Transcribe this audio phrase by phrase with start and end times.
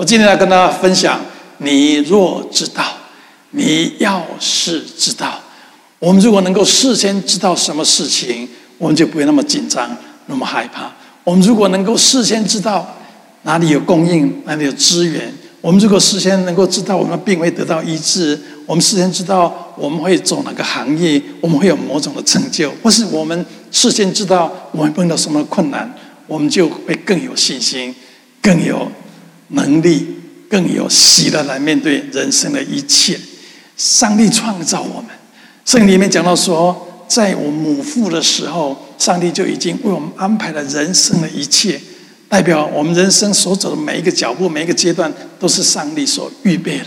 [0.00, 1.20] 我今天来跟大家分享：
[1.58, 2.82] 你若知道，
[3.50, 5.38] 你要是知道，
[5.98, 9.94] 我们如果能够事先知道什么事情，我们就不会那么紧张，
[10.24, 10.90] 那么害怕。
[11.22, 12.96] 我们如果能够事先知道
[13.42, 25.94] 哪里有供应，哪里有资源，我们如果事先能够知道我们的病会得到医治，我们事先知道我们会走哪个行业，我们会有某种的成就，或是我们事先知道我们碰到什么困难，
[26.26, 27.94] 我们就会更有信心，
[28.40, 28.90] 更有
[29.50, 30.06] 能力，
[30.48, 33.18] 更有喜乐来面对人生的一切。
[33.76, 35.06] 上帝创造我们，
[35.64, 41.80] 圣经里面讲到说，在我母腹的时候，上帝就已经为我们安排了人生的一切，
[42.28, 46.86] 代表我们人生所走的每一个脚步、每一个阶段，都是上帝所预备的。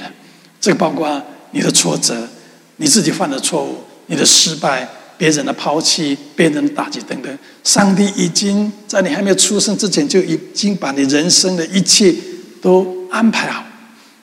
[0.62, 1.22] 这个包括
[1.52, 2.28] 你的挫折、
[2.78, 4.88] 你自己犯的错误、你的失败、
[5.18, 12.14] 别人的抛弃、别人的打击等等，上帝已经在你还没有出生之前，就已经把你人生的一切
[12.64, 13.64] 都安排好。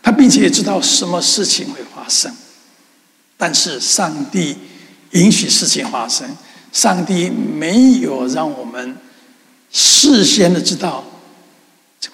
[0.03, 2.35] 他并且也知道什么事情会发生，
[3.37, 4.57] 但是上帝。
[5.13, 6.25] 允许事情发生，
[6.71, 8.97] 上帝没有让我们
[9.73, 11.03] 事先的知道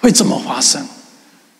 [0.00, 0.82] 会怎么发生，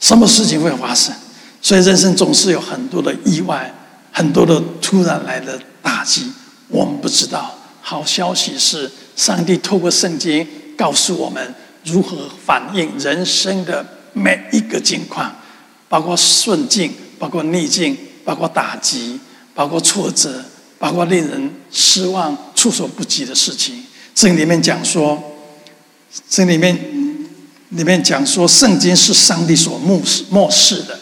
[0.01, 1.15] 什么事情会发生，
[1.61, 3.71] 所以人生总是有很多的意外，
[4.11, 6.33] 很多的突然来的打击，
[6.69, 7.55] 我们不知道。
[7.83, 15.31] 好消息是，上帝透过圣经告诉我们如何反应人生的每一个境况，
[15.89, 19.21] 包括顺境，包括逆境，包括打击，
[19.55, 20.43] 包括挫折。
[20.79, 23.83] 包括令人失望、措手不及的事情，
[24.15, 25.19] 这里面讲说，
[26.29, 26.79] 这里面
[27.71, 31.01] 里面讲说，圣经是上帝所默示默示的，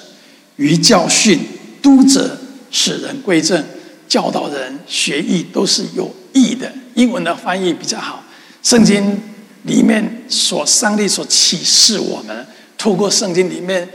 [0.54, 1.40] 于教训、
[1.82, 2.38] 督责、
[2.70, 3.64] 使人归正、
[4.06, 6.72] 教导人学义，都是有益的。
[6.94, 8.22] 英文的翻译比较好。
[8.62, 9.20] 圣经
[9.64, 12.46] 里面所上帝所启示我们，
[12.84, 13.88] 透过圣经里面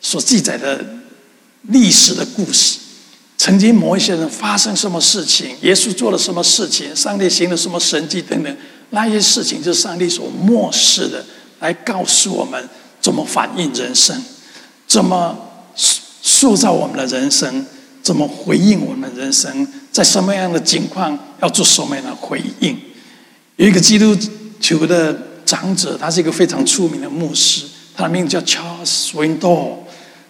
[0.00, 0.84] 所记载的
[1.62, 2.78] 历史的故事。
[3.36, 8.56] 曾经某一些人发生什么事情，耶稣做了什么事情，上帝行了什么神迹等等，
[8.90, 11.26] 那些事情就是上帝所默示的，
[11.58, 12.68] 来告诉我们
[13.00, 14.22] 怎么反应人生，
[14.86, 15.36] 怎么
[15.74, 17.66] 塑造我们的人生，
[18.00, 22.78] 怎么回应我们人生，在什么样的境况要做什么样的回应。
[23.56, 24.16] 有一个基督
[24.60, 27.64] 徒的长者，他是一个非常出名的牧师，
[27.96, 29.78] 他的名字叫 Charles Swindoll，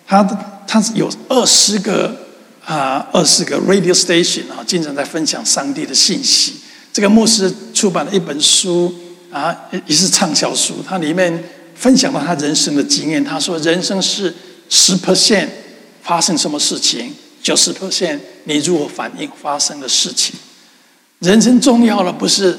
[0.07, 0.23] 他
[0.67, 2.29] 他有二十个。
[2.63, 6.55] 啊，二十个 radio station 啊，经常在分享上帝的信息。
[6.93, 8.95] 这个牧师出版了一本书
[9.33, 9.53] 啊，
[9.87, 10.75] 也是畅销书。
[10.87, 11.43] 他里面
[11.75, 13.25] 分享了他人生的经验。
[13.25, 14.33] 他说，人生是
[14.69, 15.49] 十 percent
[16.03, 17.13] 发生什么事情，
[17.43, 20.37] 九十 percent 你如何反应发生的事情。
[21.19, 22.57] 人生重要的不是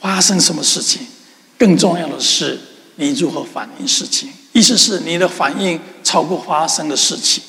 [0.00, 1.02] 发生什么事情，
[1.58, 2.58] 更重要的是
[2.96, 4.28] 你如何反应事情。
[4.52, 7.42] 意思是你的反应超过发生的事情。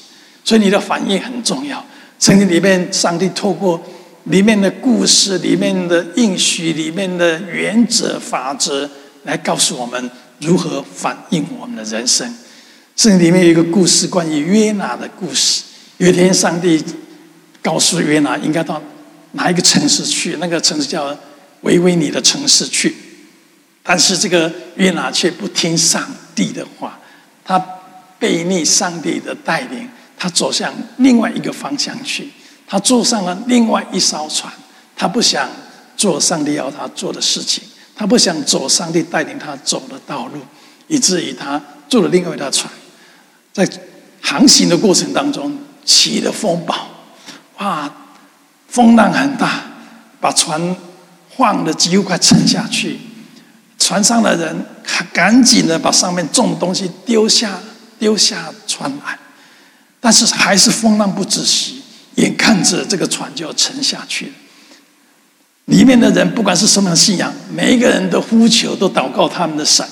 [0.43, 1.85] 所以你的反应很重要。
[2.19, 3.81] 圣经里面，上帝透过
[4.25, 8.89] 里面的故事、里面的应许、里面的原则、法则，
[9.23, 10.09] 来告诉我们
[10.39, 12.25] 如何反应我们的人生。
[12.95, 15.63] 圣经里面有一个故事，关于约拿的故事。
[15.97, 16.81] 有一天，上帝
[17.61, 18.81] 告诉约拿应该到
[19.33, 21.15] 哪一个城市去，那个城市叫
[21.61, 22.95] 维维尼的城市去。
[23.87, 26.05] 但是这个约拿却不听上
[26.35, 26.99] 帝的话，
[27.43, 27.57] 他
[28.19, 29.89] 背逆上帝的带领。
[30.19, 32.27] 他走向另外一个方向去，
[32.65, 34.51] 他坐上了另外一艘船，
[34.95, 35.47] 他不想
[35.95, 37.63] 做上帝要他做的事情，
[37.95, 40.41] 他不想走上帝带领他走的道路，
[40.87, 42.67] 以至于他坐了另外一条船，
[43.53, 43.69] 在
[44.19, 45.55] 航行的过程当中
[45.85, 46.87] 起了风暴，
[47.59, 47.87] 哇，
[48.67, 49.65] 风浪很大，
[50.19, 50.75] 把船
[51.29, 52.99] 晃得几乎快沉下去，
[53.87, 54.53] 船上的人
[55.13, 57.57] 赶紧的把上面重的东西丢下，
[57.97, 59.17] 丢下船来。
[60.01, 61.81] 但是还是风浪不止息，
[62.15, 64.31] 眼看着这个船就要沉下去了。
[65.67, 69.87] 里面的人不管是什么样信仰，每一个人都呼求，都祷告他们的神。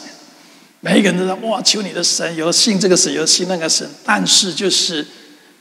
[0.81, 5.07] 每一个人都在：“哇，求你的神，有信这个神，有信那个神。”但是就是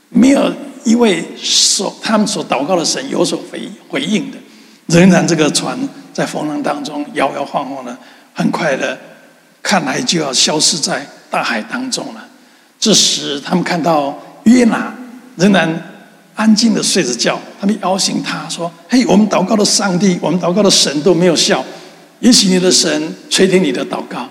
[0.09, 0.53] 没有
[0.83, 4.39] 一位所他们所祷告的神有所回回应的。
[4.87, 5.79] 仍然这个船
[6.13, 7.97] 在风浪当中摇摇晃晃的，
[8.35, 8.99] 很快的，
[9.63, 12.29] 看来就要消失在大海当中了。
[12.79, 14.21] 这时他们看到。
[14.45, 14.95] 约拿
[15.37, 15.83] 仍然
[16.35, 21.65] 安静的睡着觉，他们摇醒他说：“嘿，我们祷告的上帝，我们祷告的神都没有笑，
[22.21, 24.29] 也许你的神垂听你的祷告。”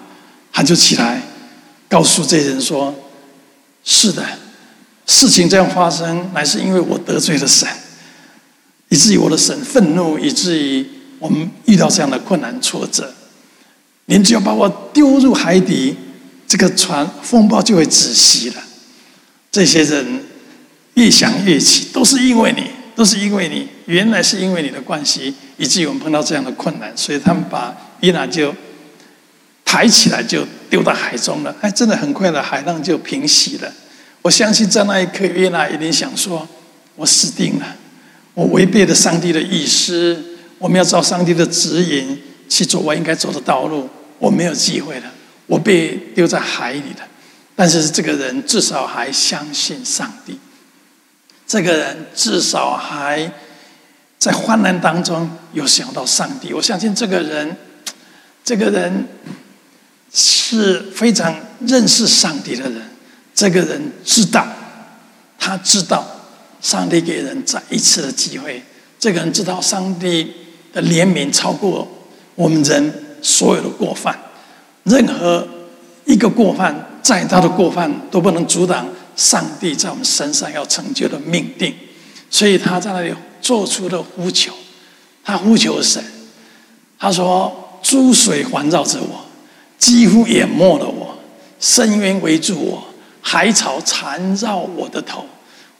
[0.53, 1.19] 他就起来
[1.89, 2.93] 告诉这些人说
[3.83, 4.23] ：“是的，
[5.07, 7.67] 事情这样发生，乃是因为我得罪了神，
[8.89, 13.11] 以至于我的神愤怒，以至于我们遇到这样的困难挫折。
[14.05, 15.95] 您只要把我丢入海底。”
[16.45, 18.63] 这个船风暴就会止息了。
[19.51, 20.23] 这些人
[20.93, 22.65] 越想越气，都是因为你，
[22.95, 28.53] 都是因为你，原来是因为你的关系，以至于我们碰到这样的困难，所以他们把伊娜就
[29.65, 31.55] 抬起来，就丢到海中了。
[31.61, 33.73] 哎，真的很快的，海浪就平息了。
[34.21, 36.47] 我相信在那一刻，伊娜一定想说
[36.95, 37.75] ：“我死定了，
[38.35, 40.23] 我违背了上帝的意思，
[40.59, 45.11] 我们要照上帝的指引去走我应该走的道路，我没有机会了。”
[45.45, 47.05] 我被丢在海里了，
[47.53, 50.39] 但是这个人至少还相信上帝。
[51.45, 53.29] 这个人至少还
[54.17, 56.53] 在患难当中有想到上帝。
[56.53, 57.57] 我相信这个人，
[58.45, 59.05] 这个人
[60.13, 61.35] 是非常
[61.67, 62.81] 认识上帝的人。
[63.35, 64.47] 这个人知道，
[65.37, 66.07] 他知道
[66.61, 68.63] 上帝给人再一次的机会。
[68.97, 70.31] 这个人知道上帝
[70.71, 71.85] 的怜悯超过
[72.35, 74.17] 我们人所有的过犯。
[74.83, 75.47] 任何
[76.05, 78.85] 一个过犯，再大的过犯都不能阻挡
[79.15, 81.73] 上帝在我们身上要成就的命定。
[82.29, 84.51] 所以他在那里做出了呼求，
[85.23, 86.03] 他呼求神，
[86.99, 89.25] 他说：“诸水环绕着我，
[89.77, 91.15] 几乎淹没了我；
[91.59, 92.83] 深渊围住我，
[93.21, 95.25] 海草缠绕我的头。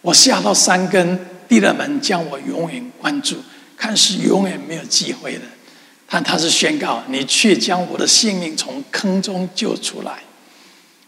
[0.02, 3.38] 我下到山根，地的门将我永远关住，
[3.76, 5.42] 看是永远没有机会的。”
[6.16, 10.20] 但他是宣告，你却将我的性命从坑中救出来。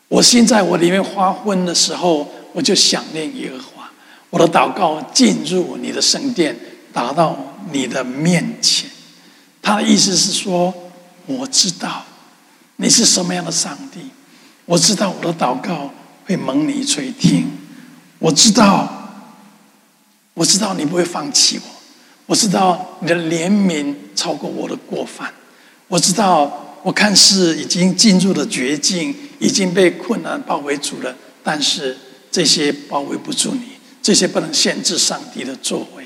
[0.08, 3.92] 我心在我里面发昏的时候，我就想念耶和华。
[4.32, 6.58] 我的祷告进入你的圣殿，
[6.92, 7.38] 达到
[7.72, 8.90] 你的面前。
[9.62, 10.74] 他的意思是说，
[11.28, 12.04] 我知道
[12.78, 14.00] 你是什么样的上帝，
[14.66, 15.92] 我知道我的祷告
[16.26, 17.48] 会蒙你垂听，
[18.18, 18.90] 我知道，
[20.34, 21.75] 我知道你不会放弃我。
[22.28, 25.32] 我知道你的怜悯超过我的过犯，
[25.88, 31.96] 我知道我看似已经进入了绝境，已经被困难包围住了，但是
[32.32, 36.04] 这些包围不住你，这些不能限制上帝的作为，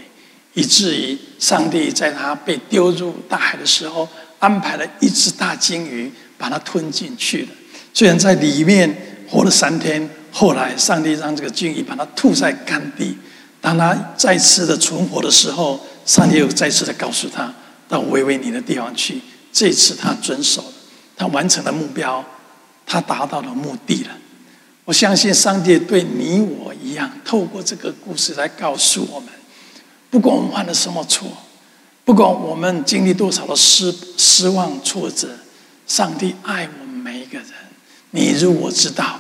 [0.56, 4.06] 以至于上帝在他被丢入大海的时候，
[4.40, 7.48] 安排了一只大鲸鱼把它吞进去了。
[7.94, 13.18] 虽然在里面活了三天，后来上帝让这个鲸鱼把它吐在干地，
[13.62, 15.80] 当他再次的存活的时候。
[16.06, 17.54] 上帝又再次的告诉他，
[17.88, 19.22] 到维维尼的地方去。
[19.52, 20.74] 这次他遵守了，
[21.16, 22.24] 他完成了目标，
[22.86, 24.18] 他达到了目的了。
[24.86, 29.30] 我相信上帝对你我一样，透过这个故事来告诉我们：
[30.10, 31.28] 不管我们犯了什么错，
[32.06, 35.28] 不管我们经历多少的失失望挫折，
[35.86, 37.48] 上帝爱我们每一个人。
[38.12, 39.20] 你如果知道，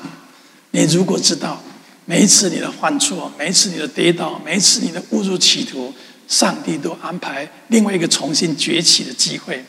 [0.71, 1.61] 你如果知道，
[2.05, 5.93] 每一次你的犯错，每一次你的跌倒，每一次你的误入歧途。
[6.29, 9.61] 上帝都安排另外一个重新崛起的机会。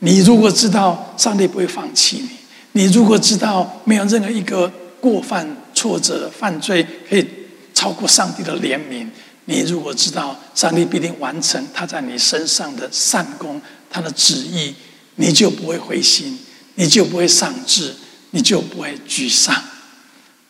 [0.00, 2.24] 你如果知道上帝不会放弃
[2.72, 4.66] 你，你如果知道没有任何一个
[5.00, 7.26] 过犯、挫折、犯罪可以
[7.74, 9.06] 超过上帝的怜悯，
[9.44, 13.60] 你如果知道上帝必定完成他在你身上的善功、
[13.90, 14.74] 他的旨意，
[15.16, 16.38] 你就不会灰心，
[16.76, 17.94] 你就不会丧志，
[18.30, 19.54] 你就不会沮丧。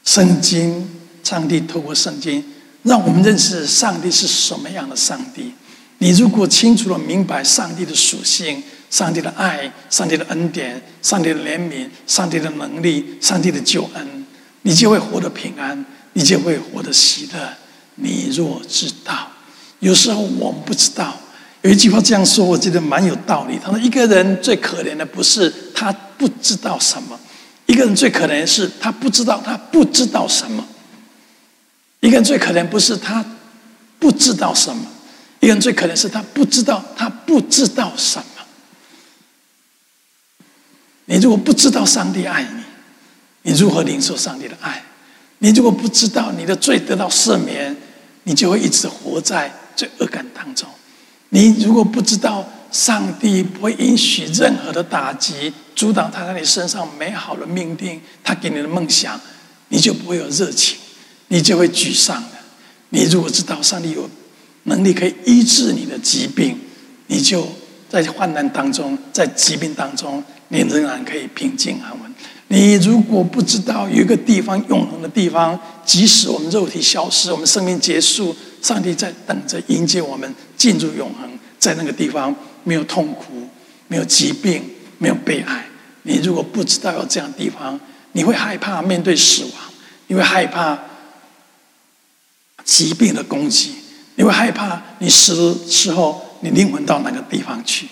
[0.05, 0.89] 圣经，
[1.25, 2.45] 上帝透过圣经。
[2.89, 5.53] 让我们认识上帝是什么样的上帝。
[5.99, 14.25] 你如果清楚了明白上帝的属性、上帝的爱、上帝的恩典、上帝的怜悯、上帝的能力、上帝的救恩，
[14.63, 17.53] 你就会活得平安，你就会活得喜乐。
[17.97, 19.29] 你若知道，
[19.81, 21.15] 有时候我们不知道。
[21.63, 23.59] 有一句话这样说，我觉得蛮有道理。
[23.61, 27.19] 他说：“一个人最可怜的不是他不知道什么，
[27.67, 30.65] 一个人最可怜的是他不知道他不知道什么。”
[32.01, 33.25] 一个人最可怜不是他
[33.99, 34.87] 不知道什么，
[35.41, 38.25] 一个人最可怜是他不知道他不知道什么。
[41.07, 44.85] 你如果不知道上帝爱你，你如何领受上帝的爱？
[45.39, 47.77] 你如果不知道你的罪得到赦免，
[48.25, 50.69] 你就会一直活在罪恶感当中。
[51.31, 59.21] 你如果不知道上帝不会允许任何的打击阻挡他在你身上美好的命定，他给你的梦想，
[59.69, 60.77] 你就不会有热情。
[61.29, 62.39] 你就会沮丧的。
[62.91, 64.09] 你如果知道上帝有
[64.65, 66.59] 能力可以医治你的疾病，
[67.07, 67.47] 你就
[67.89, 72.15] 在患难当中，在疾病当中，你仍然可以平静安稳。
[72.49, 81.29] 你如果不知道有一个地方永恒的地方，即使我们肉体消失，我们生命结束，上帝在等着迎接我们进入永恒。
[81.59, 83.47] 在那个地方没有痛苦，
[83.89, 84.63] 没有疾病，
[84.97, 85.67] 没有悲哀。
[86.05, 87.79] 你如果不知道有这样的地方，
[88.13, 89.53] 你会害怕面对死亡，
[90.07, 90.79] 你会害怕。
[92.69, 93.73] 疾病的攻击，
[94.17, 97.89] 你会害怕你死的时候，你灵魂到哪个地方去？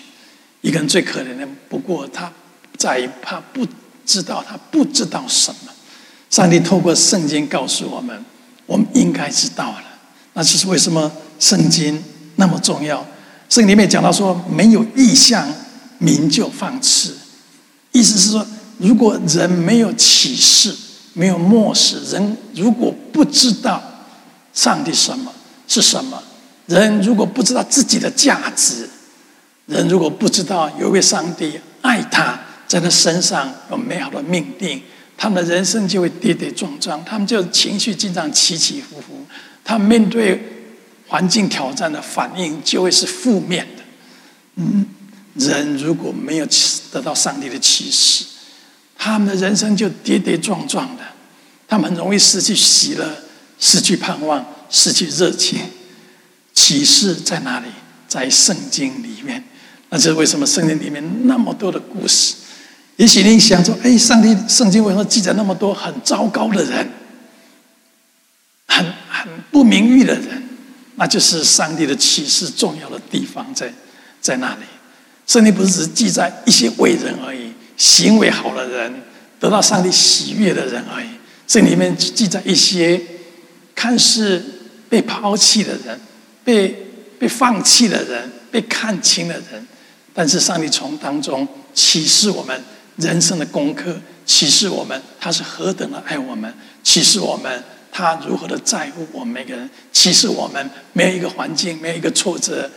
[0.61, 2.31] 一个人最可怜的，不过他
[2.77, 3.65] 在怕不
[4.05, 4.45] 知道。
[4.47, 5.25] 他不知道。
[5.27, 5.71] 什么。
[6.29, 8.23] 上帝透过圣经告诉我们，
[8.67, 9.71] 我们应该知道。
[9.71, 9.83] 了。
[10.33, 12.03] 那就是为什么圣经
[12.35, 13.03] 那么重要？
[13.49, 15.51] 圣经里面讲到说，没有异象，
[15.97, 17.17] 民就放肆。
[17.93, 18.45] 意思是说，
[18.77, 20.75] 如果人没有启示，
[21.13, 23.81] 没有默示，人如果不知道。
[24.57, 25.31] 上帝什么？
[25.67, 26.23] 是什么，
[26.65, 28.89] 人如果不知道自己的价值，
[29.67, 34.81] 人如果不知道有位上帝爱他，在他身上有美好的命定，
[35.15, 39.23] 他们的人生就会跌跌撞撞，他们就情绪经常起起伏伏，
[39.63, 40.41] 他们面对
[41.05, 43.83] 环境挑战的反应就会是负面的。
[44.55, 44.87] 嗯，
[45.35, 46.47] 人如果没有
[46.91, 48.25] 得到上帝的启示，
[48.97, 51.03] 他们的人生就跌跌撞撞的，
[51.67, 53.07] 他们很容易失去喜乐，
[53.59, 55.59] 失去盼望，失去热情。
[56.53, 57.67] 启示在哪里？
[58.07, 59.43] 在圣经里面。
[59.89, 62.35] 那这是为什么圣经里面那么多的故事？
[62.95, 66.89] 也许你想说：“哎，上帝圣经为什么记载那么多很糟糕的人，
[68.67, 70.43] 很很不名誉的人？”
[70.97, 73.71] 那就是上帝的启示重要的地方在
[74.19, 74.61] 在那里。
[75.27, 77.53] 圣经不是只记载一些伟人而已。
[77.77, 79.03] 行为好的人，
[79.39, 81.07] 得到上帝喜悦的人而已。
[81.45, 82.99] 这里面记载一些
[83.77, 84.43] 看似
[84.89, 85.99] 被抛弃的人，
[86.43, 86.75] 被
[87.19, 89.67] 被放弃的人，被看轻的人，
[90.15, 92.59] 但是上帝从当中启示我们
[92.95, 102.67] 人生的功课，启示我们他是何等的爱我们，启示我们他如何的在乎我们每个人，启示我们没有一个环境，没有一个挫折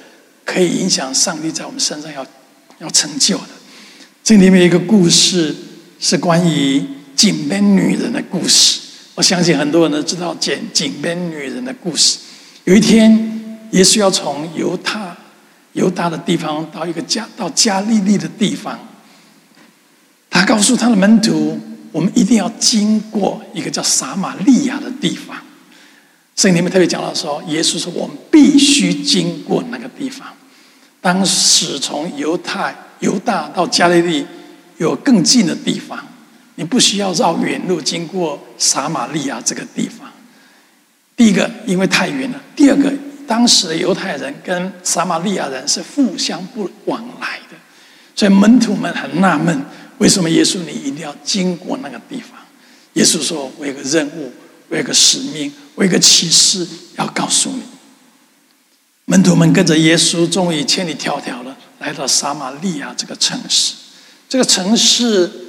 [0.45, 2.26] 可以影响上帝在我们身上要
[2.80, 3.49] 要成就的。
[4.23, 5.57] 这里面一个故事，
[5.99, 6.85] 是关于
[7.16, 8.79] 井边女人的故事。
[9.21, 12.19] 我相信很多人都知道井井边女人的故事。
[12.65, 13.12] 有一天，
[13.73, 15.15] 耶稣要从犹太
[15.75, 18.79] 犹大的地方到一个加到加利利的地方，
[20.31, 21.61] 他告诉他的门徒
[21.93, 25.37] ：“我们一定要经过一个叫撒玛利亚的地方。”
[26.35, 30.29] 圣经里面特别讲到说，耶稣说：“我们必须经过那个地方。”
[31.03, 32.75] 当时从犹太。
[33.00, 34.27] 犹大到加利利
[34.77, 35.99] 有更近的地方，
[36.61, 40.07] 你不需要绕远路经过撒玛利亚这个地方。
[41.17, 42.93] 第一个，因为太远了；第二个，
[43.26, 47.57] 当时的犹太人跟撒玛利亚人是互相不往来的，
[48.14, 49.59] 所以门徒们很纳闷：
[49.97, 52.38] 为什么耶稣你一定要经过那个地方？
[52.93, 54.31] 耶稣说：“我有个任务，
[54.69, 57.62] 我有个使命，我有个启示要告诉你。”
[59.07, 61.57] 门徒们跟着耶稣，终于千里迢迢了。
[61.79, 63.73] 来到撒玛利亚这个城市，
[64.29, 65.39] 这个城市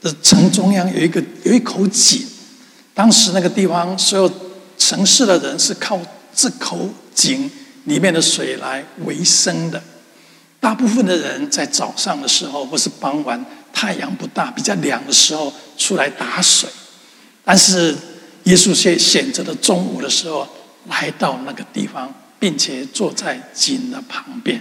[0.00, 2.24] 的城中央有一个有一口井，
[2.94, 4.30] 当时那个地方所有
[4.76, 6.00] 城市的人是靠
[6.34, 7.50] 这口井
[7.84, 9.82] 里面的水来维生的。
[10.60, 16.68] 大部分的人在早上的时候或是傍晚太阳不大、比较凉的时候出来打水，
[17.44, 17.96] 但是
[18.44, 20.46] 耶稣却选择了中午的时候
[20.88, 24.60] 来到那个地方，并且坐在井的旁边。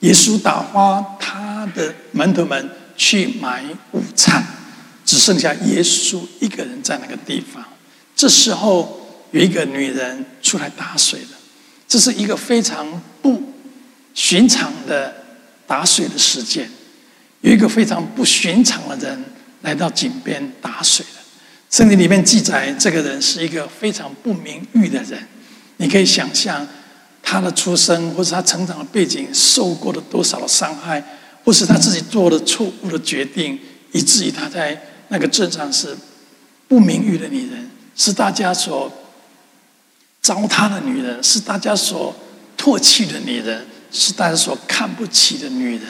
[0.00, 3.62] 耶稣打发他的门徒们去买
[3.92, 4.44] 午餐，
[5.10, 7.64] 只剩下耶稣一个人在那个地方。
[8.14, 11.38] 这时候有一个女人出来打水了，
[11.88, 13.42] 这是一个非常不
[14.14, 15.12] 寻常的
[15.66, 16.70] 打水的事件。
[17.40, 19.24] 有一个非常不寻常的人
[19.62, 21.20] 来到井边打水了。
[21.68, 25.26] 圣经里面记载，这个人是一个非常不名誉的人。
[25.78, 26.64] 你可以想象。
[27.22, 31.04] 他的出生，或是他成长的背景，受过了多少的伤害，
[31.44, 33.56] 或是他自己做了错误的决定，
[33.92, 35.96] 以至于他在那个镇上是
[36.66, 38.90] 不名誉的女人，是大家所
[40.20, 42.14] 糟蹋的女人，是大家所
[42.56, 45.82] 唾弃的女人，是大家所看不起的女人。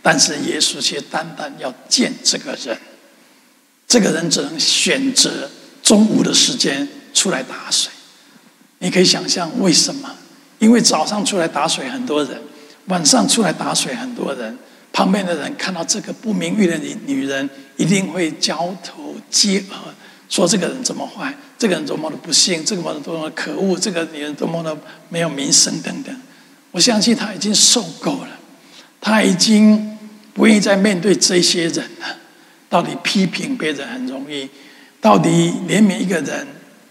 [0.00, 2.76] 但是耶稣却单单要见这个人，
[3.86, 5.50] 这个人只能选择
[5.82, 7.90] 中午的时间出来打水。
[8.78, 10.10] 你可以想象为什么？
[10.58, 12.40] 因为早上出来打水很多人，
[12.86, 14.56] 晚上出来打水很多人，
[14.92, 19.78] 旁边的人看到这个不名誉的女女人，一定会交头接耳，
[20.28, 24.76] 说这个人怎么坏，这个人多么的不幸，这个人多么的可恶，这个女人多么的
[25.08, 26.14] 没有名声等等。
[26.70, 28.38] 我相信他已经受够了，
[29.00, 29.98] 他已经
[30.34, 32.18] 不愿意再面对这些人了。
[32.68, 34.48] 到底批评别人很容易，
[35.00, 35.28] 到底
[35.68, 36.46] 怜悯一个人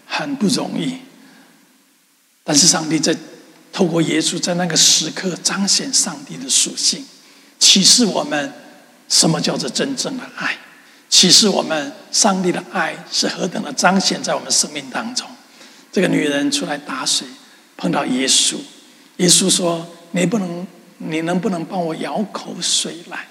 [0.06, 0.94] 很不容易，
[2.42, 3.16] 但是上帝在。
[3.74, 7.02] 透过耶稣在那个时刻彰显上帝的属性，
[7.62, 8.52] 启示我们
[9.08, 10.56] 什么叫做真正的爱，
[11.08, 15.24] 启示我们上帝的爱是何等的彰显在我们生命当中。
[15.92, 17.24] 这个女人出来打水，
[17.76, 18.56] 碰到耶稣，
[19.18, 20.66] 耶稣说：“你不能，
[20.98, 23.28] 你能不能帮我舀口水来？”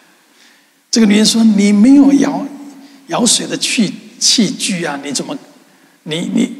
[0.89, 2.47] 这个女人说：“你没有舀
[3.07, 5.37] 舀水的器器具啊，你怎么，
[6.03, 6.55] 你你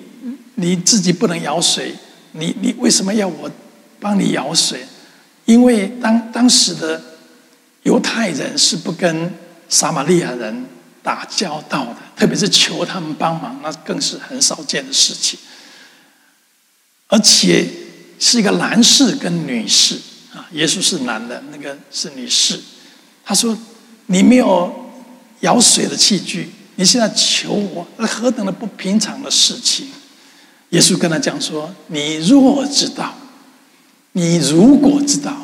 [0.55, 1.95] 你自己不能舀水，
[2.33, 3.49] 你你为什么要我
[3.97, 4.85] 帮你舀水？
[5.45, 7.01] 因为当当时的
[7.83, 9.33] 犹太人是不跟
[9.67, 10.65] 撒玛利亚人
[11.01, 15.39] 打交道的，特别是求他们帮忙，那更是很少见的事情。
[17.07, 17.67] 而且
[18.19, 19.95] 是一个男士跟女士
[20.33, 22.59] 啊，耶稣是男的，那个是女士。
[23.25, 23.57] 他说
[24.07, 24.73] ：“你没有
[25.39, 29.87] 舀水的器具，你现在求我，那何等的不平常的事情！”
[30.69, 33.15] 耶稣跟他讲说：“你若知道。”
[34.13, 35.40] 你如果知道，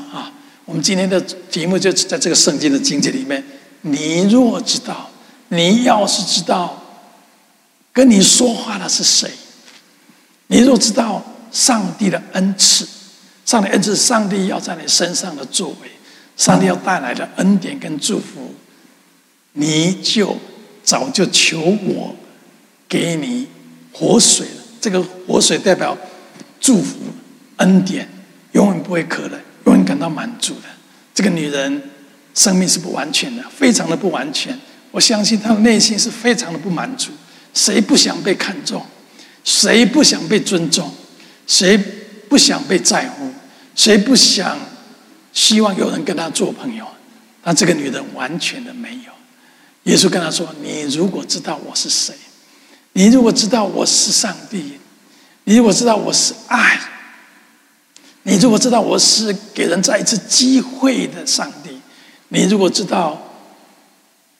[0.68, 1.20] 我们今天的
[1.50, 3.42] 题目就在这个圣经的经节里面。
[3.82, 5.10] 你若知道，
[5.48, 6.84] 你要是知道，
[7.94, 9.32] 跟你说话的是谁？
[10.48, 12.86] 你若知道上帝的恩赐，
[13.46, 15.90] 上帝恩赐，上帝要在你身上的作为，
[16.36, 18.54] 上帝要带来的恩典跟祝福，
[19.54, 20.36] 你就
[20.84, 22.14] 早就求我
[22.90, 23.48] 给你
[23.94, 24.64] 活水了。
[24.82, 25.98] 这个活水代表
[26.60, 26.98] 祝福
[27.56, 28.10] 恩典。
[28.54, 30.62] 永远不会渴了，永远感到满足的。
[31.14, 31.82] 这个女人
[32.34, 34.58] 生命是不完全的，非常的不完全。
[34.92, 37.12] 我相信她的内心是非常的不满足。
[37.54, 38.86] 谁不想被看重？
[39.44, 40.90] 谁不想被尊重？
[41.46, 41.78] 谁
[42.30, 43.30] 不想被在乎？
[43.76, 44.58] 谁不想
[45.34, 46.88] 希望有人跟她做朋友？
[47.44, 49.12] 但这个女人完全的没有。
[49.92, 52.14] 耶稣跟她说：“你如果知道我是谁，
[52.94, 54.78] 你如果知道我是上帝，
[55.44, 56.80] 你如果知道我是爱。”
[58.28, 61.70] 你如果知道我是给人再一次机会的上帝，
[62.28, 63.18] 你如果知道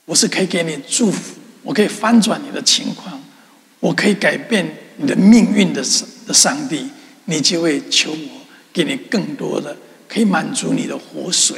[0.04, 3.18] 我是可以给你祝福，我可以翻转你的情况，
[3.80, 5.82] 我可以改变你的命运的
[6.28, 6.90] 的上帝，
[7.26, 8.42] 你就会求我
[8.74, 9.78] 给你更多的
[10.10, 11.58] 可以满足你的活水。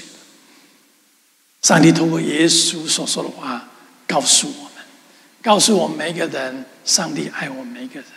[1.64, 3.68] 上帝透过耶稣所说的话
[4.06, 4.86] 告诉我们，
[5.42, 8.10] 告诉我们每一个人，上帝爱我们每一个人，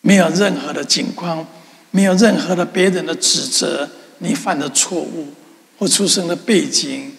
[0.00, 1.46] 没有任何的情况。
[1.90, 5.32] 没有任何的别人的指责，你犯的错误
[5.78, 7.16] 或出生的背景，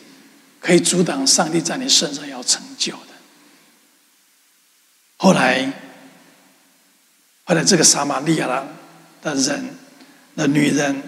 [0.59, 2.99] 可以阻挡上帝在你身上要成就的。
[5.17, 5.73] 后来，
[7.45, 8.47] 后来这个撒玛利亚
[9.23, 9.75] 的人
[10.35, 11.01] 的女人，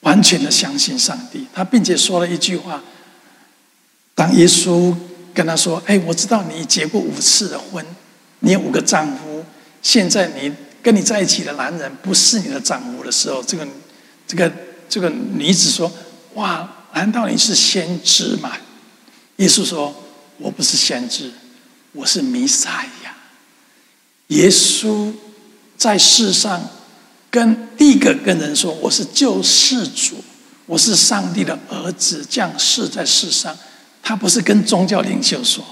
[0.00, 2.82] 完全的相信上帝，她并且说了一句话：
[4.14, 4.94] 当耶稣
[5.32, 7.84] 跟她说：“哎，我知道你结过五次的婚，
[8.40, 9.44] 你有五个丈夫，
[9.80, 13.68] 现在你。”跟你在一起的男人不是你的丈夫的时候，这个、
[14.26, 14.50] 这个、
[14.88, 15.92] 这个女子说
[16.34, 18.52] ：“哇，难道你是先知吗？”
[19.36, 19.94] 耶稣说
[20.38, 21.30] ：“我不是先知，
[21.92, 23.14] 我是弥赛亚。”
[24.28, 25.12] 耶稣
[25.76, 26.68] 在世上
[27.30, 30.16] 跟第一个跟人说：“我是救世主，
[30.66, 33.56] 我是上帝的儿子，降世在世上。”
[34.02, 35.62] 他不是跟宗教领袖说，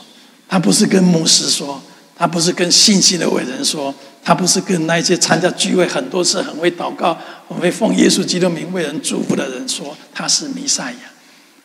[0.46, 1.82] 他不是跟牧师说，
[2.14, 3.94] 他不是跟信心的伟人说。
[4.28, 10.98] 他不是跟那些参加聚会很多次、很会祷告、很会奉耶稣基督名为人祝福的人说他是弥赛亚，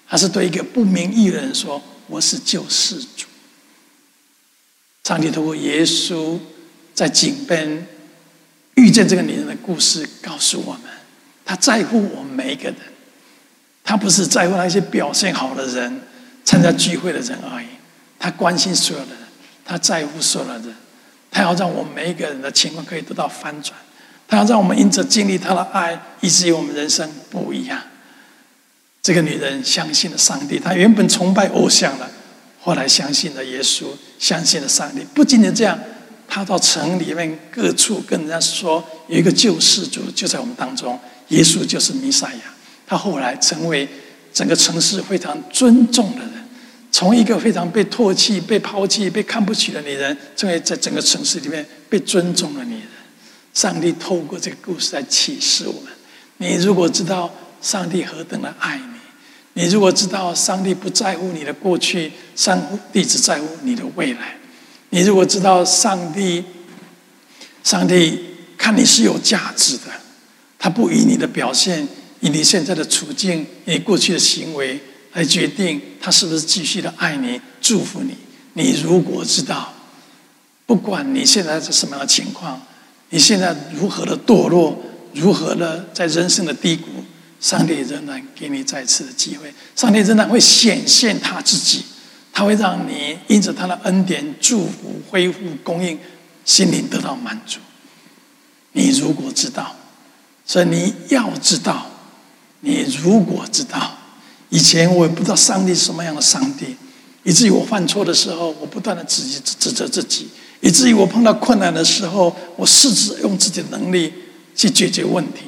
[0.08, 3.26] 他是对一个不明义的人说，我是救世主。
[5.04, 6.40] 上帝透过耶稣
[6.94, 7.86] 在井边
[8.76, 10.84] 遇见这个女人的故事，告诉我们，
[11.44, 12.78] 他在乎我们每一个人，
[13.84, 16.02] 他不是在乎那些表现好的人、
[16.46, 17.68] 参加聚会的人而已，
[18.18, 19.20] 他关心所有的人，
[19.66, 20.74] 他在乎所有的人。
[21.34, 23.74] 他要让我们每一个人的情况可以得到翻转，
[24.28, 27.82] 他要让我们因着经历他的爱，以至于我们人生不一样。
[29.02, 32.10] 这个女人相信了上帝，她原本崇拜偶像了，
[32.62, 33.88] 后来相信了耶稣，
[34.20, 35.02] 相信了上帝。
[35.14, 35.78] 不仅仅这样，
[36.28, 40.98] 她到城里面各处跟人家说，有一个救世主就在我们当中，
[41.30, 42.54] 耶稣就是弥赛亚。
[42.86, 43.90] 她后来成为
[44.32, 46.33] 整个城市非常尊重的人。
[46.94, 52.84] 从一个非常被唾弃、被抛弃、被看不起的女人，成为在整个城市里面被尊重的女人。
[53.52, 55.92] 上帝透过这个故事来启示我们：
[56.38, 62.62] 你如果知道上帝何等的爱你，你如果知道上帝不在乎你的过去，上
[62.94, 64.38] 帝只在乎你的未来；
[64.92, 66.44] 你如果知道上帝，
[67.64, 68.24] 上帝
[68.56, 69.86] 看你是有价值的，
[70.60, 71.88] 他不以你的表现、
[72.20, 74.80] 以你现在的处境、以过去的行为。
[75.14, 78.16] 来决定他是不是继续的爱你、祝福你。
[78.54, 79.74] 你如果知道，
[80.66, 82.62] 不管你现在是什么样的情况，
[83.10, 84.80] 你现在如何的堕落，
[85.14, 86.88] 如何的在人生的低谷，
[87.40, 89.54] 上帝仍然给你再次的机会。
[89.76, 91.84] 上帝仍然会显现他自己，
[92.32, 95.98] 他会让你因着他的恩典、祝福、恢复、供应，
[96.46, 97.60] 心灵得到满足。
[98.72, 99.76] 你如果知道，
[100.46, 101.88] 所以你要知道，
[102.62, 103.98] 你如果知道。
[104.54, 106.76] 以前我也不知道上帝是什么样的上帝，
[107.24, 110.28] 以至于我犯错的时候，我不断的指指责自己；
[110.62, 114.14] 以至于我碰到困难的时候，我试着用自己的能力
[114.56, 115.46] 去解决问题。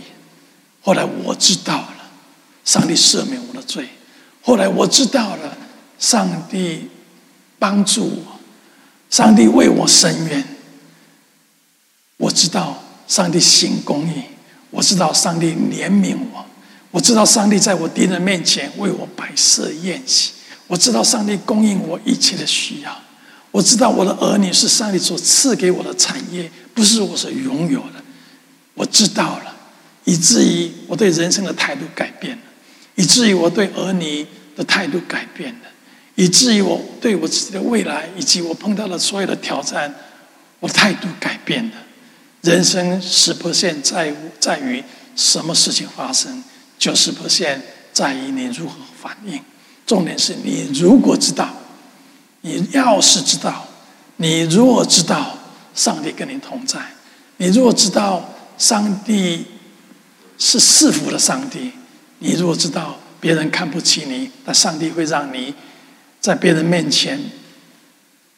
[0.82, 1.98] 后来我知道了，
[2.64, 3.84] 上帝赦免我的罪；
[4.42, 5.56] 后来我知道了，
[6.00, 6.90] 上帝
[7.60, 8.40] 帮助我，
[9.12, 10.44] 上帝为我伸冤。
[12.18, 14.24] 我知道上帝行公义，
[14.72, 16.44] 我知道上帝怜悯我，
[16.96, 20.32] 我知道上帝在我敌人面前为我摆设宴席。
[20.66, 22.98] 我知道上帝供应我一切的需要，
[23.52, 28.02] 我知道我的儿女是上帝所赐给我的产业，不是我所拥有的。
[28.76, 29.54] 我知道了，
[30.06, 32.44] 以至于我对人生的态度改变了，
[32.96, 35.68] 以至于我对儿女的态度改变了，
[36.16, 39.94] 以至于我对我自己的未来以及我碰到的所有的挑战，
[40.62, 41.74] 我的态度改变了。
[42.40, 44.82] 人生十 percent 在在于
[45.18, 46.44] 什么事情发生，
[46.78, 47.62] 就是不先
[47.94, 49.40] 在于你如何反应。
[49.86, 51.54] 重点是你如果知道，
[52.42, 53.68] 你要是知道，
[54.18, 55.38] 你如果知道
[55.74, 56.80] 上帝跟你同在，
[57.38, 59.46] 你如果知道上帝
[60.38, 61.72] 是赐福的上帝，
[62.20, 65.54] 你如果知道别人看不起你，但上帝会让你
[66.20, 67.20] 在别人面前，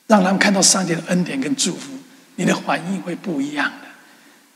[0.07, 1.91] 让他们看到上帝的恩典跟祝福，
[2.35, 3.87] 你的反应会不一样的。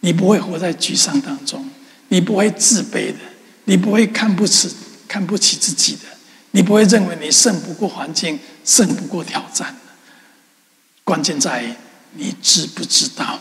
[0.01, 1.69] 你不会活在沮丧当中，
[2.09, 3.19] 你不会自卑的，
[3.65, 4.69] 你不会看不起
[5.07, 6.01] 看不起自己的。
[6.51, 9.75] 你不会认为你胜不过环境，胜不过挑战。
[11.03, 11.73] 关键在于
[12.13, 13.39] 你知不知道。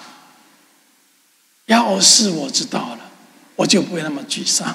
[1.67, 3.11] 要是我知道了，
[3.57, 4.75] 我就不会那么沮丧；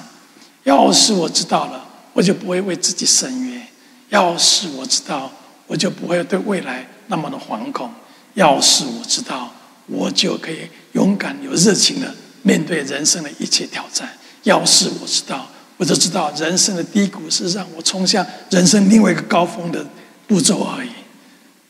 [0.63, 3.61] 要是我知道了，我就不会为自己伸冤；
[4.09, 5.31] 要是我知道，
[5.67, 7.89] 我就不会对未来那么的惶恐；
[8.33, 9.53] 要是我知道，
[9.87, 14.07] 我就可以勇敢有热情的面对人生的一切挑战；
[14.45, 15.47] 要是我知道。
[15.77, 19.85] 我就知道，人生的低谷是让我冲向人生另外一个高峰的
[20.25, 20.89] 步骤而已，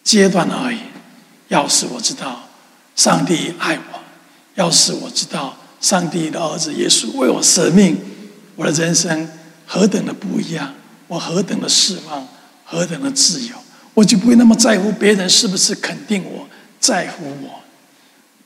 [0.04, 0.78] 阶段而已。
[1.48, 2.48] 要是我知道
[2.96, 4.00] 上帝爱我，
[4.54, 7.98] 要是我知道上帝的儿子耶稣为我舍命，
[8.56, 9.28] 我的人生
[9.66, 10.72] 何等的不一样，
[11.08, 12.28] 我何等的释放，
[12.64, 13.56] 何等的自由，
[13.96, 16.48] 我就不会那么在乎别人是不是肯定我，
[16.80, 17.60] 在乎我，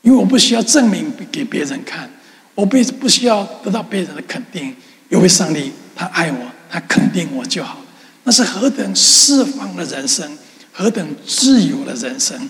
[0.00, 2.10] 因为我不需要证明给别人看，
[2.60, 4.74] 我不不需要得到别人的肯定。
[5.08, 6.38] 有位上帝，他爱我，
[6.70, 7.80] 他肯定我就好。
[8.24, 10.30] 那是何等释放的人生，
[10.72, 12.48] 何等自由的人生。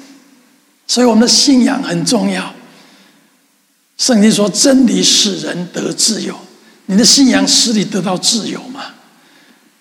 [0.86, 2.52] 所以，我们的信仰很重要。
[3.96, 6.36] 圣经说，真理使人得自由。
[6.86, 8.86] 你的信仰使你得到自由吗？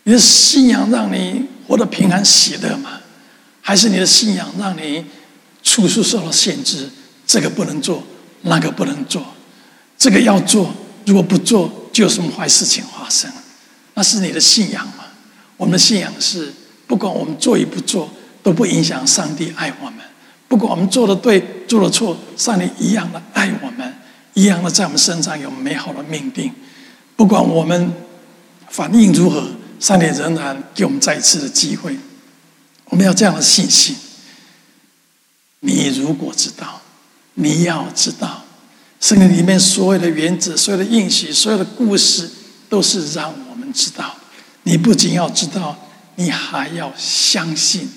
[0.03, 3.01] 你的信仰让你活得平安喜乐吗？
[3.61, 5.03] 还是你的信仰让你
[5.63, 6.87] 处处受到限制？
[7.25, 8.03] 这个不能做，
[8.43, 9.25] 那个不能做，
[9.99, 10.73] 这个要做，
[11.05, 11.71] 如果不做。
[11.91, 13.29] 就有什么坏事情发生？
[13.95, 15.05] 那是你的信仰吗？
[15.57, 16.53] 我们的信仰是，
[16.85, 18.09] 不管我们做与不做，
[18.43, 19.95] 都不影响上帝爱我们。
[20.47, 23.93] 不管我们做的对，做的错，上帝一样的爱我们，
[24.35, 26.53] 一样的在我们身上有美好的命定。
[27.17, 27.91] 不管我们
[28.69, 31.97] 反应如何，上帝仍然给我们再一次的机会。
[32.85, 33.95] 我们要这样的信心。
[35.61, 36.81] 你如果知道，
[37.33, 38.38] 你要知道。
[38.99, 42.29] 圣经里面所有的原则、所有的应许、所有的故事，
[42.67, 44.15] 都是让我们知道。
[44.63, 47.87] 你不仅要知道，你还要相信，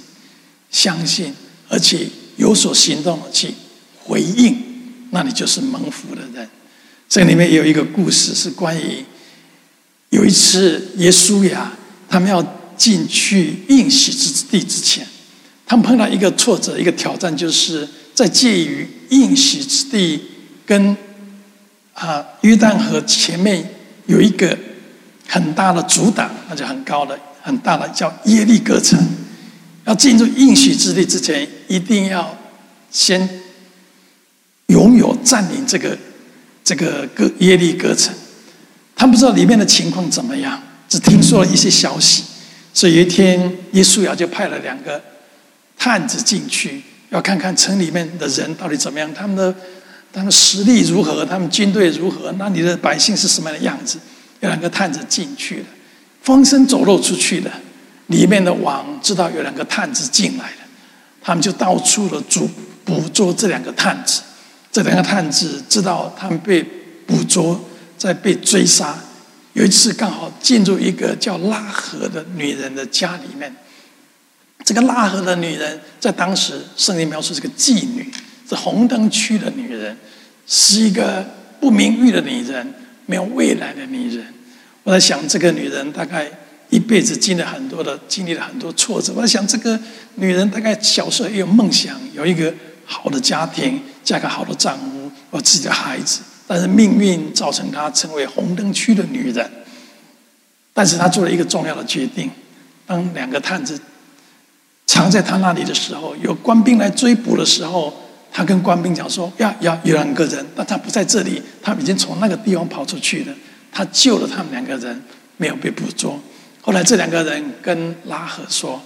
[0.70, 1.34] 相信，
[1.68, 3.52] 而且有所行动的去
[4.04, 4.56] 回应，
[5.10, 6.48] 那你就是蒙福的人。
[7.08, 9.04] 这里面有一个故事，是关于
[10.10, 11.72] 有一次耶稣呀
[12.08, 12.40] 他们要
[12.76, 15.06] 进去应许之地之前，
[15.66, 20.28] 他们碰到一个挫折、一个挑战，就是在介于应许之地。
[20.72, 20.96] 跟
[21.92, 23.62] 啊，约旦河前面
[24.06, 24.56] 有一个
[25.28, 28.98] 很大的阻挡，那就很高的、很大的，叫耶利哥城。
[29.84, 32.34] 要进入应许之地之前，一定要
[32.90, 33.28] 先
[34.68, 35.98] 拥有占领这个
[36.64, 38.14] 这个哥耶利哥城。
[38.96, 40.58] 他不知道里面的情况怎么样，
[40.88, 42.24] 只听说了一些消息。
[42.72, 44.98] 所以有一天，约书亚就派了两个
[45.76, 49.54] 探子进去，要看看城里面的人到底怎么样，他们的。
[50.12, 51.24] 他们实力如何？
[51.24, 52.30] 他们军队如何？
[52.32, 53.98] 那你的百姓是什么样的样子？
[54.40, 55.66] 有两个探子进去了，
[56.20, 57.50] 风声走漏出去了。
[58.08, 60.56] 里面的王知道有两个探子进来了，
[61.22, 62.46] 他们就到处的捉
[62.84, 64.20] 捕捉这两个探子。
[64.70, 66.62] 这两个探子知道他们被
[67.06, 67.58] 捕捉，
[67.96, 68.98] 在被追杀。
[69.54, 73.54] 有一次刚好进入一个叫拉合的女人的家里面。
[74.64, 78.10] 这个拉合的女人在当时圣经描述是个妓女。
[78.56, 79.96] 红灯区的女人，
[80.46, 81.24] 是一个
[81.60, 82.74] 不名誉的女人，
[83.06, 84.26] 没有未来的女人。
[84.82, 86.30] 我在想，这个女人大概
[86.70, 89.12] 一辈子经历了很多的，经历了很多挫折。
[89.14, 89.78] 我在想，这个
[90.16, 92.52] 女人大概小时候也有梦想，有一个
[92.84, 96.20] 好的家庭，嫁个好的丈夫，有自己的孩子。
[96.46, 99.48] 但是命运造成她成为红灯区的女人。
[100.74, 102.30] 但是她做了一个重要的决定：
[102.86, 103.80] 当两个探子
[104.86, 107.94] 藏在她那里的时候，有官兵来追捕的时候，
[108.32, 113.34] 他跟官兵讲说：“呀呀，有两个人，但他不在这里，他已经从那个地方跑出去了。”
[113.70, 115.02] 他救了他们两个人，
[115.36, 116.18] 没有被捕捉。
[116.60, 118.80] 后来这两个人跟拉合说：“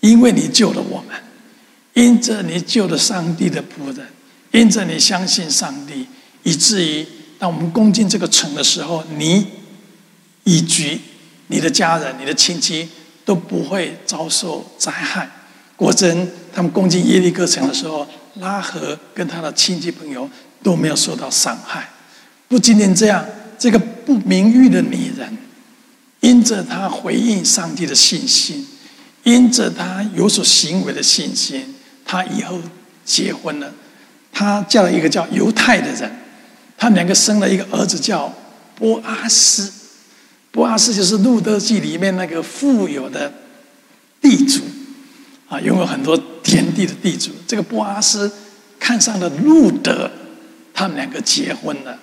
[0.00, 1.16] 因为你救了我们，
[1.94, 4.06] 因着你救了上帝的仆人，
[4.52, 6.06] 因着你相信上帝，
[6.42, 7.06] 以至于
[7.38, 9.46] 当我们攻进这个城的时候，你
[10.44, 11.00] 以及
[11.48, 12.88] 你的家人、你的亲戚
[13.24, 15.28] 都不会遭受灾害。”
[15.76, 20.28] 果真，他们攻进耶利哥城的时候，拉合跟他的亲戚朋友
[20.62, 21.88] 都没有受到伤害。
[22.48, 23.24] 不仅仅这样。
[23.60, 25.36] 这个不名誉的女人，
[26.20, 28.66] 因着她回应上帝的信心，
[29.22, 32.58] 因着她有所行为的信心，她以后
[33.04, 33.70] 结婚了。
[34.32, 36.10] 她嫁了一个叫犹太的人，
[36.78, 38.34] 他们两个生了一个儿子叫
[38.76, 39.70] 波阿斯。
[40.50, 43.30] 波阿斯就是《路得记》里面那个富有的
[44.22, 44.62] 地主
[45.50, 46.18] 啊，拥有很多
[46.50, 47.30] 田地的地主。
[47.46, 48.28] 这个波阿斯
[48.80, 50.10] 看上了路德，
[50.74, 51.96] 他们两个结婚了。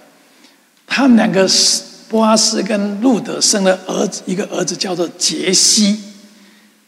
[0.86, 6.00] 他们两个是波阿斯跟路德生了儿子，一个儿子叫做杰西。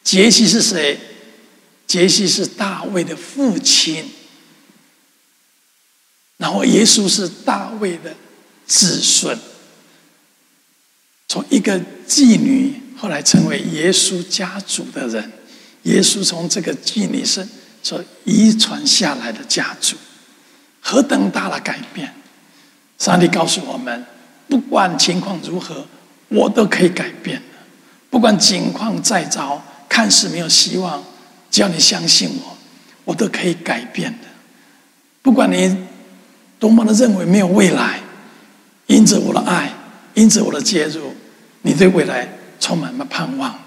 [0.02, 0.98] 杰西是谁？
[1.86, 4.06] 杰西是大卫的父亲。
[6.38, 8.15] 然后耶稣是大卫的
[8.65, 9.38] 子孙。
[11.28, 15.34] 从一个妓女，后来成为耶稣家族的人。
[15.83, 17.47] 耶稣从这个妓女身
[17.81, 19.95] 所遗传下来的家族，
[20.81, 22.13] 何等大的改变！
[22.97, 24.05] 上帝告诉我们：
[24.47, 25.85] 不管情况如何，
[26.27, 27.41] 我都可以改变。
[28.09, 31.03] 不管境况再糟，看似没有希望，
[31.49, 32.57] 只要你相信我，
[33.05, 34.27] 我都可以改变的。
[35.21, 35.77] 不管你
[36.59, 38.01] 多么的认为没有未来，
[38.87, 39.71] 因着我的爱，
[40.15, 41.13] 因着我的介入，
[41.61, 42.27] 你对未来
[42.59, 43.57] 充满了盼望。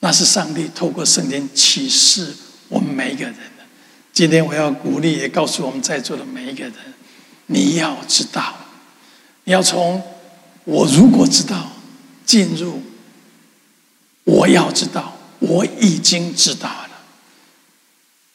[0.00, 2.34] 那是上帝透过圣经启示
[2.68, 3.64] 我们每一个人的。
[4.12, 6.74] 今天我要鼓励，也告诉我们在座的每一个人。
[7.46, 8.54] 你要知道，
[9.44, 10.02] 你要从
[10.64, 11.72] 我如果知道
[12.24, 12.82] 进入，
[14.24, 16.90] 我要知道，我已经知道了。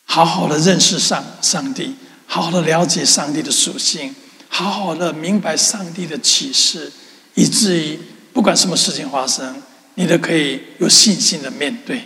[0.06, 4.14] 好好的认识上上帝，好好的了解上帝的属性，
[4.48, 6.92] 好好的明白上帝的启示，
[7.34, 8.00] 以至于
[8.34, 9.62] 不管什么事情发生，
[9.96, 12.02] 你都可以有信心的面对，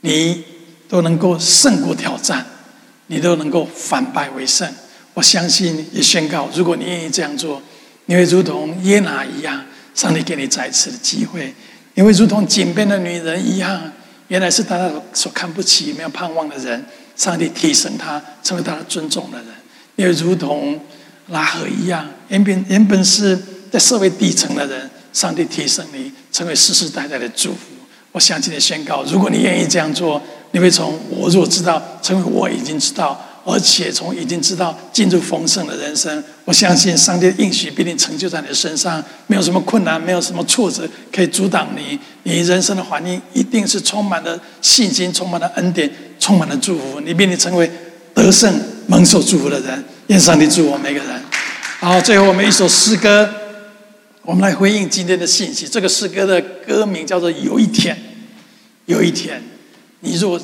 [0.00, 0.44] 你
[0.88, 2.46] 都能够胜过挑战，
[3.08, 4.68] 你都能够反败为胜。
[5.14, 7.60] 我相信也宣告，如果你愿意这样做，
[8.06, 11.52] 你会如同耶拿一样，上帝给你再次的机会；
[11.94, 13.92] 你会如同井边的女人一样，
[14.28, 16.84] 原来是大家所看不起、没有盼望的人，
[17.16, 19.48] 上帝提升他，成为他的尊重的人；
[19.96, 20.80] 你会如同
[21.30, 23.36] 拉合一样，原本原本是
[23.72, 27.58] 在社会底层的人，上帝提升你，成为世世代代的祝福。
[28.12, 30.20] 我相信你宣告，如果你愿意这样做，
[30.52, 33.24] 你会从我若知道，成为我已经知道。
[33.44, 39.02] 而且从已经知道进入丰盛的人生，我相信上帝的应许必定成就在你的身上。
[39.26, 41.98] 没有什么困难，没有什么挫折可以阻挡你。
[42.24, 45.90] 你人生的环境一定是充满了信心，充满了恩典，
[46.20, 47.00] 充满了祝福。
[47.00, 47.70] 你必定成为
[48.12, 48.52] 得胜、
[48.86, 49.82] 蒙受祝福的人。
[50.08, 51.22] 愿上帝祝我们每个人。
[51.80, 53.26] 好，最后我们一首诗歌，
[54.28, 55.66] 我们来回应今天的信息。
[55.66, 57.96] 这个诗歌的歌名叫做《有一天》，
[58.84, 59.42] 有一天，
[60.00, 60.38] 你若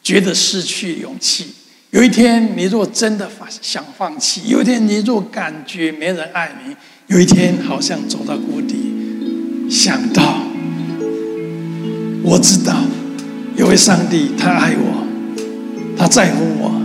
[0.00, 1.46] 觉得失去勇气。
[1.90, 3.28] 有一天，你若真的
[3.60, 6.72] 想放弃；有一天，你若感觉没人爱你；
[7.08, 8.76] 有一天，好像走到谷底，
[9.68, 10.46] 想到，
[12.22, 12.80] 我知道，
[13.56, 15.04] 有位上帝，他爱我，
[15.98, 16.80] 他在乎我，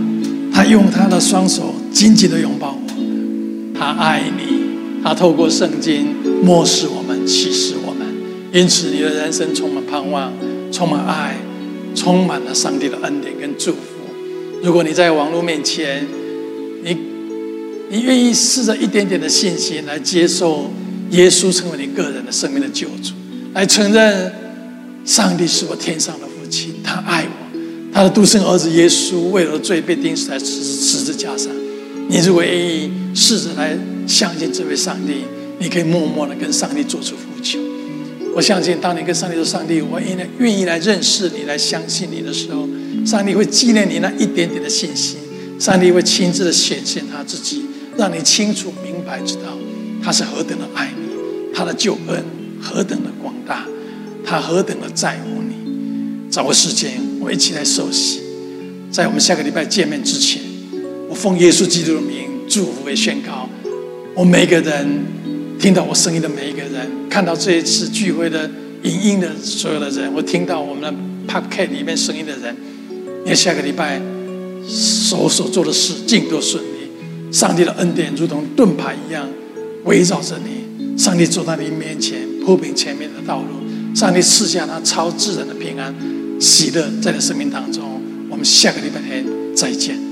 [0.52, 4.49] 他用他的双手紧紧的拥抱我，他爱你，
[5.02, 8.06] 他透过圣经漠视我们，启示我们，
[8.52, 10.32] 因此你的人生充满盼望，
[10.70, 11.36] 充满爱，
[11.94, 13.78] 充满了上帝的恩典跟祝福。
[14.62, 16.06] 如果你在网络面前，
[16.84, 16.96] 你
[17.90, 20.70] 你愿意试着一点点的信心来接受
[21.10, 23.14] 耶稣成为你个人的生命的救主，
[23.54, 24.32] 来承认
[25.04, 27.58] 上帝是我天上的父亲，他爱我，
[27.92, 31.50] 他的独生儿子耶稣为了罪被钉死在十十字架上。
[32.08, 33.76] 你如果愿意试着来
[34.10, 35.24] 相信这位上帝，
[35.60, 37.58] 你可以默默的跟上帝做出呼求。
[38.34, 42.68] 我相信，当你跟上帝说：“上帝，我愿意愿意来认识你，来相信你的时候。”
[43.06, 45.16] 上帝会纪念你那一点点的信心，
[45.58, 47.62] 上帝会亲自的显现他自己，
[47.96, 49.56] 让你清楚明白知道
[50.02, 52.24] 他是何等的爱你，他的救恩
[52.60, 53.66] 何等的广大。
[54.24, 56.30] 他何等的在乎你。
[56.30, 58.20] 找个时间，我一起来受洗。
[58.92, 60.42] 在我们下个礼拜见面之前，
[61.08, 63.39] 我奉耶稣基督的名祝福为宣告：
[64.20, 64.86] 我每个人
[65.58, 68.50] 听到我声音的每一个人，看到这一次聚会的
[68.82, 70.92] 影音的所有的人，我听到我们的
[71.26, 72.54] Podcast 里面声音的人，
[73.24, 73.98] 你下个礼拜
[74.68, 77.32] 所所做的事尽都顺利。
[77.32, 79.26] 上帝的恩典如同盾牌一样
[79.84, 85.94] 围绕着你，上帝走到你面前铺平前面的道路，上帝赐下他超自然的平安。
[86.38, 89.24] 喜乐在你生命当中，我们下个礼拜天
[89.56, 90.09] 再见。